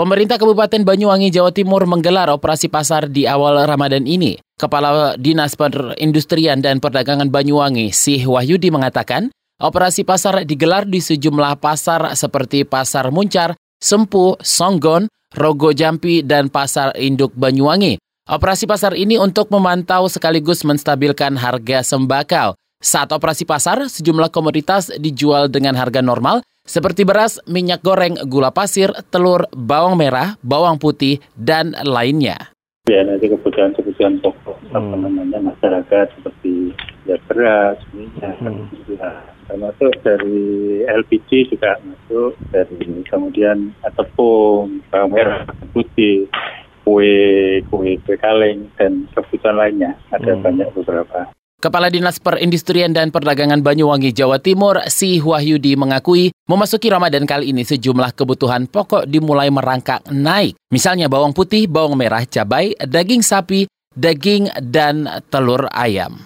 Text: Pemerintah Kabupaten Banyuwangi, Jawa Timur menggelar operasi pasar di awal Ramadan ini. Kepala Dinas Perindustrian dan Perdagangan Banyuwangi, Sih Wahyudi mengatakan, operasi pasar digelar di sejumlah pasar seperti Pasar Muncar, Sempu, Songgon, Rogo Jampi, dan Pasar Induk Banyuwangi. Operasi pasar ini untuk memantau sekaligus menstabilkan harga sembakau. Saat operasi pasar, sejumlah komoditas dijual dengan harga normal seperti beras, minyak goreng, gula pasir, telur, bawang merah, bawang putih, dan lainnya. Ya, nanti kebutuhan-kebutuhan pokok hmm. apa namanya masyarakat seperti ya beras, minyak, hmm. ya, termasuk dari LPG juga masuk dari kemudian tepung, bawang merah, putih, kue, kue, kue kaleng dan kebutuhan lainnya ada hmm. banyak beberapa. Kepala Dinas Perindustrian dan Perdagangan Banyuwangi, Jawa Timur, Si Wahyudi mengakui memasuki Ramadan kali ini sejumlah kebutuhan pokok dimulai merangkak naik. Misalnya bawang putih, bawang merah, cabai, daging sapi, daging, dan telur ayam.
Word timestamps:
Pemerintah 0.00 0.40
Kabupaten 0.40 0.80
Banyuwangi, 0.80 1.28
Jawa 1.28 1.52
Timur 1.52 1.84
menggelar 1.84 2.32
operasi 2.32 2.72
pasar 2.72 3.12
di 3.12 3.28
awal 3.28 3.68
Ramadan 3.68 4.08
ini. 4.08 4.40
Kepala 4.56 5.12
Dinas 5.20 5.52
Perindustrian 5.60 6.64
dan 6.64 6.80
Perdagangan 6.80 7.28
Banyuwangi, 7.28 7.92
Sih 7.92 8.24
Wahyudi 8.24 8.72
mengatakan, 8.72 9.28
operasi 9.60 10.08
pasar 10.08 10.48
digelar 10.48 10.88
di 10.88 11.04
sejumlah 11.04 11.60
pasar 11.60 12.16
seperti 12.16 12.64
Pasar 12.64 13.12
Muncar, 13.12 13.52
Sempu, 13.76 14.40
Songgon, 14.40 15.04
Rogo 15.36 15.76
Jampi, 15.76 16.24
dan 16.24 16.48
Pasar 16.48 16.96
Induk 16.96 17.36
Banyuwangi. 17.36 18.00
Operasi 18.24 18.64
pasar 18.64 18.96
ini 18.96 19.20
untuk 19.20 19.52
memantau 19.52 20.08
sekaligus 20.08 20.64
menstabilkan 20.64 21.36
harga 21.36 21.84
sembakau. 21.84 22.56
Saat 22.80 23.12
operasi 23.12 23.44
pasar, 23.44 23.84
sejumlah 23.84 24.32
komoditas 24.32 24.88
dijual 24.96 25.52
dengan 25.52 25.76
harga 25.76 26.00
normal 26.00 26.40
seperti 26.70 27.02
beras, 27.02 27.42
minyak 27.50 27.82
goreng, 27.82 28.14
gula 28.30 28.54
pasir, 28.54 28.94
telur, 29.10 29.50
bawang 29.50 29.98
merah, 29.98 30.38
bawang 30.38 30.78
putih, 30.78 31.18
dan 31.34 31.74
lainnya. 31.82 32.54
Ya, 32.86 33.02
nanti 33.02 33.26
kebutuhan-kebutuhan 33.26 34.22
pokok 34.22 34.54
hmm. 34.70 34.78
apa 34.78 34.94
namanya 34.94 35.38
masyarakat 35.50 36.06
seperti 36.14 36.70
ya 37.10 37.18
beras, 37.26 37.82
minyak, 37.90 38.38
hmm. 38.38 38.70
ya, 38.86 39.10
termasuk 39.50 39.98
dari 40.06 40.86
LPG 40.86 41.50
juga 41.50 41.74
masuk 41.82 42.38
dari 42.54 43.02
kemudian 43.02 43.74
tepung, 43.98 44.78
bawang 44.94 45.10
merah, 45.10 45.42
putih, 45.74 46.30
kue, 46.86 47.18
kue, 47.66 47.98
kue 48.06 48.14
kaleng 48.14 48.70
dan 48.78 49.10
kebutuhan 49.10 49.58
lainnya 49.58 49.98
ada 50.14 50.38
hmm. 50.38 50.42
banyak 50.46 50.68
beberapa. 50.78 51.34
Kepala 51.60 51.92
Dinas 51.92 52.16
Perindustrian 52.16 52.96
dan 52.96 53.12
Perdagangan 53.12 53.60
Banyuwangi, 53.60 54.16
Jawa 54.16 54.40
Timur, 54.40 54.80
Si 54.88 55.20
Wahyudi 55.20 55.76
mengakui 55.76 56.32
memasuki 56.48 56.88
Ramadan 56.88 57.28
kali 57.28 57.52
ini 57.52 57.68
sejumlah 57.68 58.16
kebutuhan 58.16 58.64
pokok 58.64 59.04
dimulai 59.04 59.52
merangkak 59.52 60.00
naik. 60.08 60.56
Misalnya 60.72 61.12
bawang 61.12 61.36
putih, 61.36 61.68
bawang 61.68 62.00
merah, 62.00 62.24
cabai, 62.24 62.72
daging 62.80 63.20
sapi, 63.20 63.68
daging, 63.92 64.48
dan 64.72 65.04
telur 65.28 65.68
ayam. 65.76 66.16